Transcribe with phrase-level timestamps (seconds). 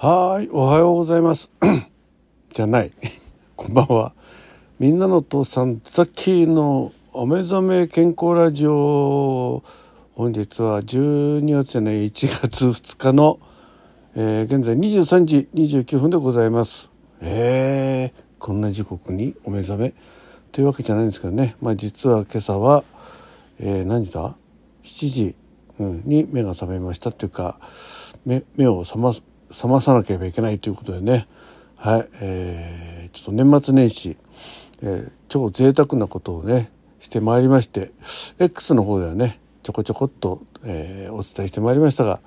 [0.00, 1.50] はい、おはようございます。
[2.54, 2.92] じゃない。
[3.56, 4.12] こんばんは。
[4.78, 9.64] みんなの父さん、ザッキーのお目覚め健康ラジオ。
[10.14, 13.40] 本日は12月じゃない、1月2日の、
[14.14, 16.90] えー現在23時29分でございます。
[17.20, 19.94] えー、こんな時刻にお目覚め？
[20.52, 21.56] というわけじゃないんですけどね。
[21.60, 22.84] まあ実は今朝は、
[23.58, 24.36] えー何時だ
[24.84, 25.34] ?7 時、
[25.80, 27.58] に目が覚めましたっていうか、
[28.24, 31.26] 目目を覚ます覚まさなければいけないということでね。
[31.76, 34.16] はい、えーちょっと年末年始、
[34.82, 37.92] えー超贅沢なことをねしてまいりまして
[38.38, 42.20] X の方ではねちょこちょこっと、えーお伝えしてまいりましたが、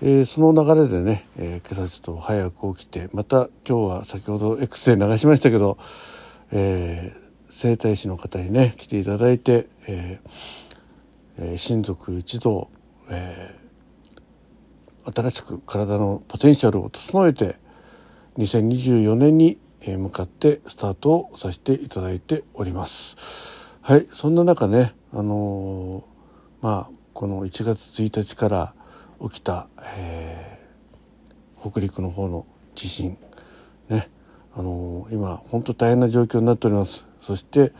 [0.00, 5.76] えーその流れでね、えー今朝ちょっと早く起きてまた今日は先ほど X で流しましたけど、
[6.52, 10.30] えー整体師の方にね来ていただいて、えー
[11.38, 12.70] えー親族一同、
[13.10, 13.67] えー
[15.14, 17.56] 新しく体のポテンシャルを整えて
[18.36, 23.16] 2024年にえ向かってスタートをさせていただいております。
[23.80, 26.18] はい、そんな中ね、あのー
[26.60, 28.74] まあこの1月1日から
[29.20, 30.58] 起きた、えー
[31.60, 33.18] 北陸の方の地震
[33.88, 34.08] ね、
[34.54, 37.06] あのー今本当大変な状況になっております。
[37.20, 37.72] そして、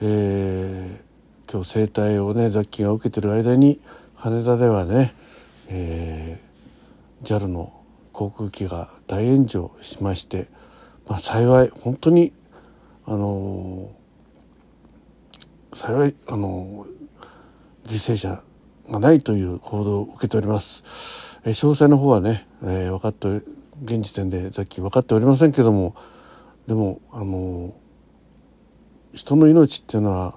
[0.00, 1.12] えー
[1.52, 3.80] 今日整体をね雑菌が受けてる間に
[4.14, 5.14] 羽田ではね、
[5.68, 6.51] えー
[7.22, 7.72] JAL の
[8.12, 10.48] 航空機が大炎上しまして、
[11.06, 12.32] まあ、幸い本当に
[13.06, 13.90] あの
[15.74, 16.86] 幸いあの
[17.86, 18.42] 犠牲者
[18.90, 20.84] がないという報道を受けております。
[21.44, 23.42] え詳細の方はね、えー分かって
[23.84, 25.96] 現時点でさっき分かっておりませんけども
[26.68, 27.74] でもあの
[29.12, 30.34] 人の命っていうのは、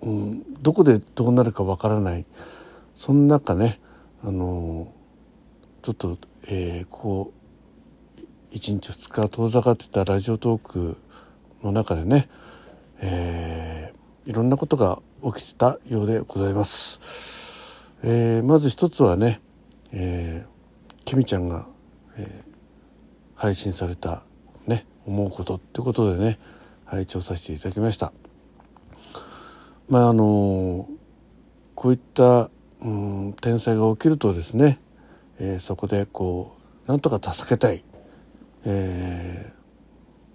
[0.00, 2.24] うん、どこでどうなるか分からない
[2.96, 3.80] その中ね
[4.24, 4.92] あの
[5.82, 7.40] ちょっと、えーこう
[8.54, 10.96] 1日2日遠ざかってたラジオトーク
[11.62, 12.28] の中でね、
[13.00, 17.00] えーいろんなことが起きてたようでございます。
[18.04, 19.40] えーまず一つはね、
[19.90, 21.66] えー、きみちゃんが、
[22.16, 22.52] えー
[23.34, 24.22] 配信された
[24.68, 26.38] ね思うことってことでね
[26.84, 28.12] 拝聴させていただきました。
[29.88, 30.88] まああの
[31.74, 32.50] こういった、
[32.82, 34.80] うん、天災が起きるとですね、
[35.38, 36.56] えーそこでこ
[36.86, 37.84] うなんとか助けたい、
[38.64, 39.62] えー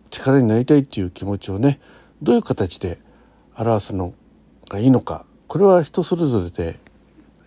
[0.10, 1.82] 力になりたいっていう気持ちをね
[2.22, 2.98] どういう形で
[3.58, 4.14] 表すの
[4.70, 6.80] がいいのかこれは人それぞれで、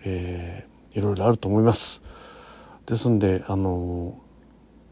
[0.04, 2.02] えーいろいろあると思います。
[2.86, 4.18] ですんであの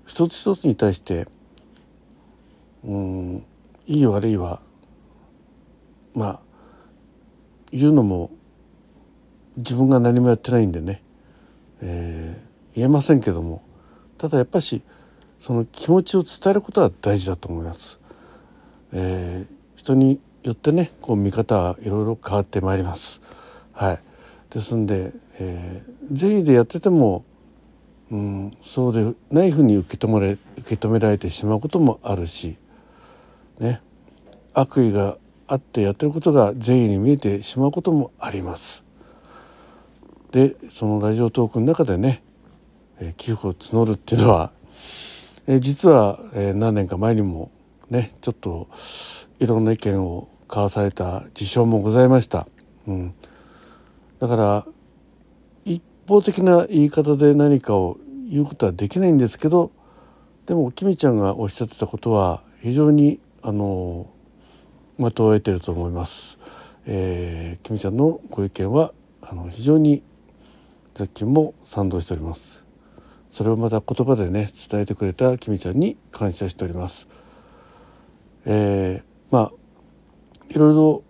[0.06, 1.26] 一つ一つに対して
[2.84, 3.44] うん
[3.86, 4.60] いい悪いは
[6.14, 6.40] まあ
[7.72, 8.30] 言うのも
[9.58, 11.02] 自分が何もやってないんでね、
[11.82, 13.62] えー言えませんけども
[14.18, 14.82] ただやっぱし
[15.40, 17.98] その気持ちを伝えることは大事だと思います。
[18.92, 23.20] えー人によってねこう見方はいろいろ変わってまいります。
[23.72, 24.00] はい、
[24.50, 27.24] ですんで、えー善意でやってても、
[28.10, 32.56] うん、そうでないふうに受け止めれ受け止められてしまうこともあるし、
[33.58, 33.80] ね、
[34.54, 38.87] 悪意があってやってることが善意に見えてしまうこともあります。
[40.30, 42.22] でそのラジオトークの中でね、
[42.98, 44.52] えー寄付を募るっていうのは、
[45.46, 47.50] えー実は、えー何年か前にも
[47.90, 48.68] ねちょっと
[49.38, 52.46] いろんな意見を交わされた事象もございました。
[52.86, 53.14] うん、
[54.18, 54.66] だから
[55.64, 57.98] 一方的な言い方で何かを
[58.30, 59.72] 言うことはできないんですけど
[60.46, 64.10] でもきみちゃんがおっしゃってたことは非常にあの
[64.98, 66.38] 的を得てると思います。
[66.86, 70.02] えー、きみちゃんのご意見はあの非常に
[70.98, 72.64] 雑菌も賛同しております。
[73.30, 77.06] それをまた言葉でね伝えてくれたきみちゃんに感謝しております。
[78.44, 79.52] えーまあ
[80.48, 81.02] いろいろ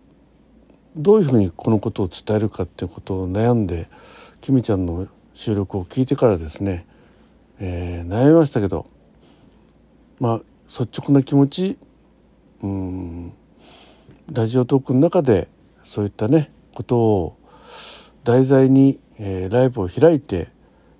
[0.94, 3.88] どういうふうにこのことを伝えるかっていうことを悩んで
[4.42, 6.86] きみちゃんの収録を聞いてからですね、
[7.58, 8.84] えー悩みましたけど
[10.20, 11.78] まあ率直な気持ち
[12.62, 13.32] うん
[14.30, 15.48] ラジオトークの中で
[15.82, 17.38] そういったねことを
[18.24, 20.48] 題材に、えーライブを開いて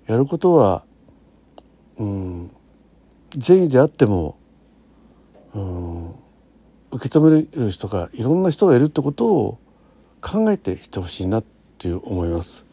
[0.07, 0.83] やることは
[1.97, 2.51] うん
[3.37, 4.37] 善意であっても
[5.53, 6.15] うん
[6.91, 9.59] 受け止める人がいろんな人がいるってことを
[10.21, 11.43] 考えてしてほしいなっ
[11.77, 12.65] ていう思います。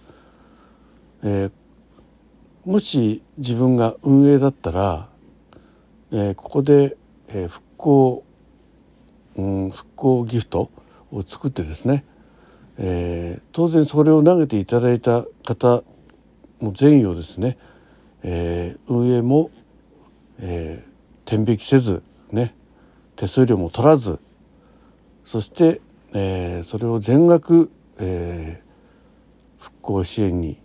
[1.22, 1.52] えー
[2.64, 5.08] もし自分が運営だったら、
[6.10, 6.96] えーここで、
[7.28, 8.24] えー復興、
[9.36, 10.70] うん、復興ギフト
[11.12, 12.04] を作ってですね、
[12.78, 15.82] えー当然それを投げていただいた方
[16.60, 17.56] の善意をですね、
[18.22, 19.50] えー、運営も、
[20.38, 20.90] えー、
[21.24, 22.54] 天引きせずね
[23.16, 24.18] 手数料も取らず
[25.24, 25.80] そして、
[26.12, 30.60] えー、それを全額、えー、復興支援に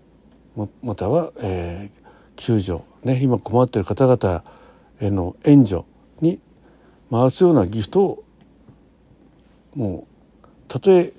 [0.83, 2.01] または、えー、
[2.35, 4.43] 救助、ね、今困っている方々
[4.99, 5.85] への援助
[6.19, 6.41] に
[7.09, 8.23] 回すようなギフトを
[9.75, 10.05] も
[10.43, 11.13] うたとえ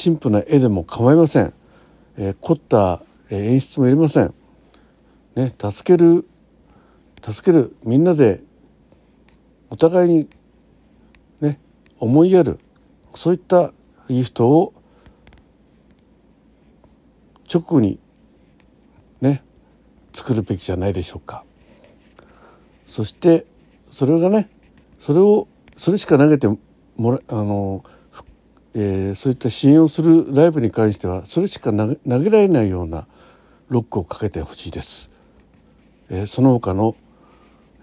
[0.00, 1.52] 陳腐な絵でも構いません、
[2.16, 4.32] えー、凝った演出もいりません、
[5.34, 6.26] ね、助ける
[7.22, 8.42] 助けるみんなで
[9.68, 10.30] お互いに
[11.42, 11.60] ね
[11.98, 12.60] 思いやる
[13.14, 13.74] そういった
[14.08, 14.72] ギフトを
[17.52, 18.00] 直後に
[19.20, 19.44] ね
[20.14, 21.44] 作るべきじゃないでしょうか。
[22.86, 23.44] そして
[23.90, 24.48] それがね
[24.98, 25.46] それを
[25.76, 26.58] それしか投げても
[27.12, 27.84] らあの、
[28.74, 33.06] えー、そういった支援をするライブに関してはそれしか投げ投げられないような
[33.68, 35.10] ロックをかけてほしいです。
[36.08, 36.96] えー、その他の、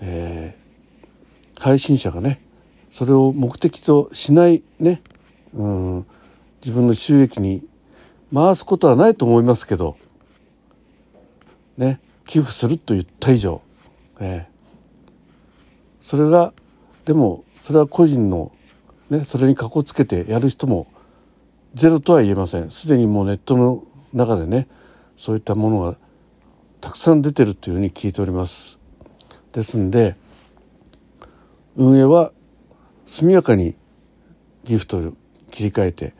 [0.02, 2.42] えー、配信者がね
[2.92, 5.02] それを目的としないね
[5.54, 6.06] うん
[6.62, 7.66] 自分の収益に
[8.34, 9.98] 回すことはないと思いますけど
[11.78, 13.62] ね寄付すると言った以上、
[14.20, 16.54] えー、それが
[17.06, 18.52] でもそれは個人の、
[19.10, 20.88] ね、それにかこつけてやる人も
[21.74, 22.72] ゼロとは言えません。
[22.72, 23.84] すでにもうネットの
[24.14, 24.68] 中でね
[25.18, 25.96] そういったものが
[26.82, 28.80] たくさん出てるというふうに聞いております。
[29.54, 30.16] ですんで
[31.76, 32.32] 運営は
[33.06, 33.76] 速やかに
[34.64, 35.14] ギフトを
[35.52, 36.14] 切り替えて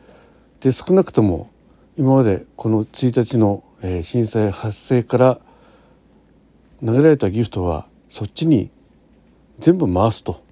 [0.60, 1.50] で少なくとも
[1.96, 3.64] 今までこの1日の、
[4.02, 5.40] 震災発生から
[6.84, 8.70] 投げられたギフトはそっちに
[9.58, 10.47] 全部回すと。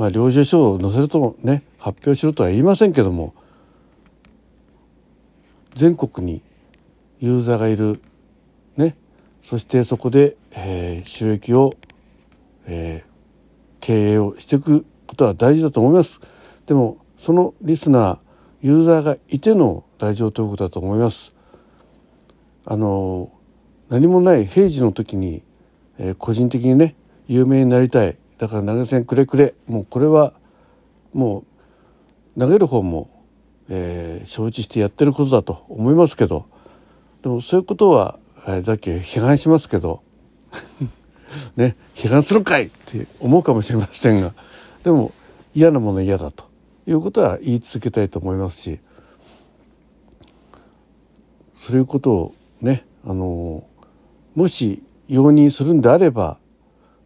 [0.00, 3.34] まあ領収書を載せるとね発表しろとは言いませんけども
[5.74, 6.40] 全国に
[7.18, 8.00] ユーザーがいる
[8.78, 8.96] ね
[9.42, 11.74] そしてそこで、えー、収益を、
[12.64, 16.22] えー、経営をしていくことは大事だと思います。
[16.64, 18.18] でもそのリスナー
[18.62, 21.34] ユーザーがいてのラジオトークだと思います。
[22.64, 23.30] あの
[23.90, 25.42] 何もない平時の時に、
[25.98, 26.94] えー、個人的にね
[27.28, 29.52] 有名になりたいだから投げ銭くれくれ。
[29.68, 30.32] もうこれは
[31.12, 31.44] も
[32.34, 33.10] う投げる方も、
[33.68, 36.46] えー、承知してやってることだと思いますけど。
[37.20, 40.02] でもそういうことは、えー、さっき批判しますけど。
[41.54, 44.32] ね批判するかいって思うかもしれませんが。
[44.84, 45.12] でも
[45.54, 46.44] 嫌なもの嫌だと。
[46.86, 48.80] いうことは言い続けたいと思いますし。
[51.56, 53.64] そういうことをねあの
[54.34, 56.38] もし容認するんであれば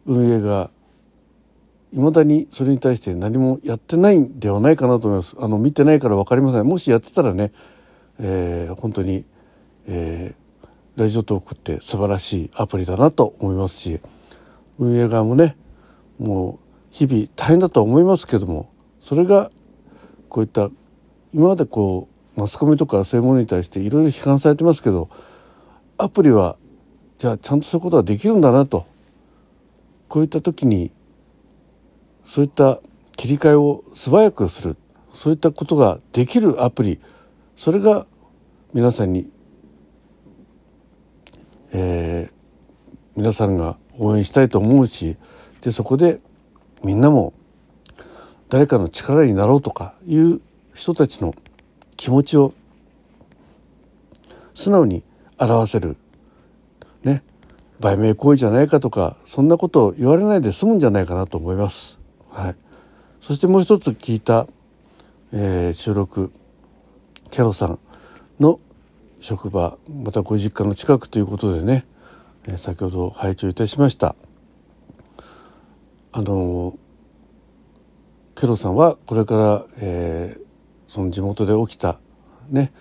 [0.05, 0.71] 運営が
[1.93, 5.35] いまだにそれに対して何もやってないんではないかなと思います。
[5.39, 6.65] あの見てないから分かりません。
[6.65, 7.51] もしやってたらね、
[8.19, 9.25] えー、本当に、
[9.87, 13.99] えー、ラジオトークって素晴らしいアプリだなと思いますし
[14.79, 15.57] 運営側もね
[16.17, 18.69] もう日々大変だと思いますけども
[19.01, 19.51] それが
[20.29, 20.69] こういった
[21.33, 22.07] 今までこ
[22.37, 25.09] うマスコミとかそういうものに対していろいろ批判されてますけど
[25.97, 26.55] アプリは
[27.17, 28.85] じゃあちゃんとそういうことができるんだなと
[30.07, 30.91] こういった時に
[32.25, 32.79] そういった
[33.15, 34.75] 切り替えを素早くする
[35.13, 36.99] そういったことができるアプリ
[37.55, 38.05] それが
[38.73, 39.31] 皆さんに、
[41.71, 42.33] えー、
[43.15, 45.15] 皆さんが応援したいと思うし
[45.61, 46.19] でそこで
[46.83, 47.33] みんなも
[48.49, 50.41] 誰かの力になろうとかいう
[50.73, 51.33] 人たちの
[51.95, 52.53] 気持ちを
[54.53, 55.03] 素直に
[55.37, 55.97] 表せる
[57.03, 57.23] ね
[57.79, 62.04] 売名行為じゃないかとかそんなことを言われないで済むんじゃないかなと思います。
[62.35, 62.55] はい、
[63.21, 64.47] そしてもう一つ聞いた、
[65.31, 66.33] えー、収録
[67.31, 67.79] キャロさん
[68.41, 68.59] の
[69.21, 71.85] 職場またご実家の近くということでね、
[72.43, 74.17] えー、先ほど拝聴いたしました。
[76.11, 76.77] あの
[78.35, 80.43] ケロさんはこれから、えー、
[80.89, 81.99] その地元で起きた
[82.49, 82.73] ね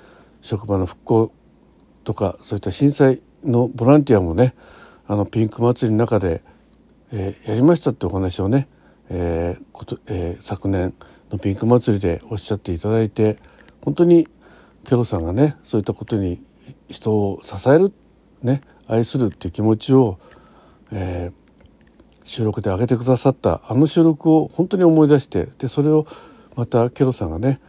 [0.42, 1.32] 職場の復興
[2.02, 4.56] とかそういった震災のボランティアもね
[5.06, 6.42] あのピンク祭りの中で、
[7.12, 8.66] えー、やりましたってお話をね、
[9.10, 10.94] えーことえー、昨年
[11.30, 13.38] のピンク祭りでおっしゃっていただいて
[13.82, 14.28] 本当に
[14.84, 16.42] ケロさんがねそういったことに
[16.88, 17.92] 人を支える、
[18.42, 20.18] ね、愛するっていう気持ちを、
[20.92, 26.06] えー、収録で上げてくださったあの収録を本当に思い出してでそれを
[26.56, 27.60] またケロさんがね、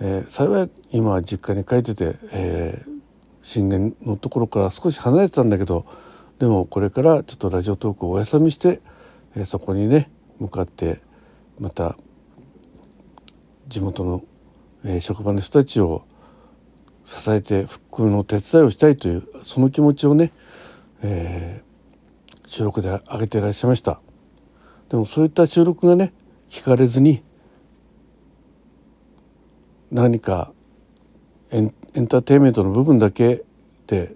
[0.00, 2.90] えー、幸い今実家に帰ってて、えー、
[3.42, 5.86] 震源のところから少し離れてたんだけど
[6.38, 8.80] でもこれからちょっとラジオトークをお休みして、
[9.36, 10.10] えー、そこにね
[10.42, 11.00] 向かって
[11.60, 11.96] また
[13.68, 14.24] 地元の、
[14.84, 16.02] えー、職場の人たちを
[17.04, 20.32] 支えて復興の手伝いをしたいというその気持ちをね、
[21.02, 21.62] え
[22.46, 24.00] 収録で上げていらっしゃいました。
[24.88, 26.12] でもそういった収録がね
[26.50, 27.22] 聞かれずに
[29.90, 30.52] 何か
[31.50, 33.44] エンエンターテインメントの部分だけ
[33.86, 34.14] で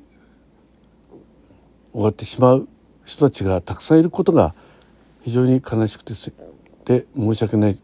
[1.93, 2.69] 終わってしまう
[3.05, 4.55] 人たちがたくさんいることが
[5.27, 6.13] 非常に悲しくて
[6.85, 7.83] で申し訳ない。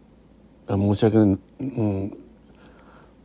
[0.69, 2.17] 申し訳ない、うん、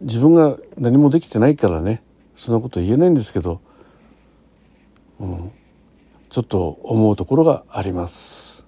[0.02, 2.02] 自分が何もできてないからね。
[2.36, 3.62] そんなこと言えないんですけど、
[5.20, 5.52] うん、
[6.32, 8.66] ちょっと思うところがあります。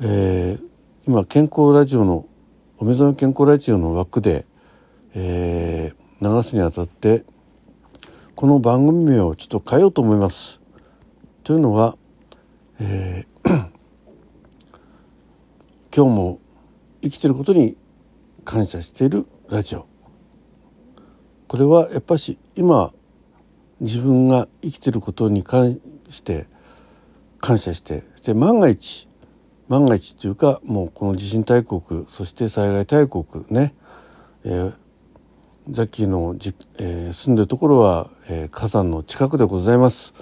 [0.00, 0.64] えー、
[1.08, 2.28] 今健康ラジオの
[2.78, 4.46] お目覚め健康ラジオの枠で、
[5.14, 7.24] えー、流すにあたって
[8.36, 10.60] この番組名をちょっと変えようと思います。
[11.42, 11.96] というのは、
[12.78, 13.33] えー、
[15.96, 16.40] 今日も
[17.02, 17.76] 生きてることに
[18.44, 19.86] 感謝しているラジオ。
[21.46, 22.92] これはやっぱし今
[23.80, 25.78] 自分が生きてることに関
[26.10, 26.48] して
[27.38, 29.08] 感謝してで万が一
[29.68, 33.72] 万が一っていうかもうこの地震大国そして災害大国ね、
[34.42, 34.74] えー、
[35.70, 40.12] ザッキーのじ、えー、住んでるところは、えー、火山の近くでございます。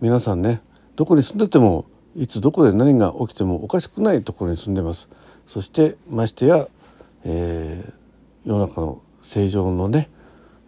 [0.00, 0.62] 皆さんね
[0.94, 1.86] どこに住んでても
[2.18, 5.08] いつどこで何が起きてもおかしくないところに住んでます。
[5.46, 6.66] そしてましてや、
[7.24, 10.10] えー、世の中の正常のね、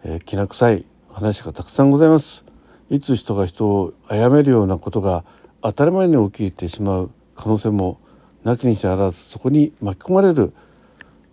[0.05, 2.45] えー、きな臭い話がたくさんございます。
[2.89, 5.25] いつ人が人を殺めるようなことが
[5.61, 7.99] 当たり前に起きてしまう可能性も
[8.45, 10.53] なきにしあらずそこに巻き込まれる。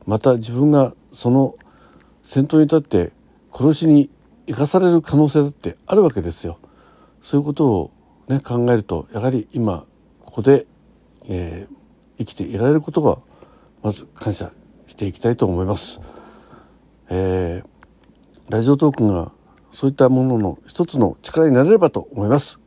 [0.04, 1.54] また自分がその
[2.24, 3.12] 先頭に立って
[3.52, 4.10] 殺しに
[4.48, 6.58] 生かされる可能性だってあるわけですよ。
[7.22, 7.90] そういうことを、
[8.26, 9.86] ね、考えるとやはり今
[10.28, 10.66] ここで、
[11.24, 11.74] えー、
[12.18, 13.18] 生きていられることが
[13.82, 14.52] まず感謝
[14.86, 16.02] していきたいと思います。
[17.08, 19.32] えー、ラジオトークが
[19.72, 22.60] そういったものの一つの力になれればと思います。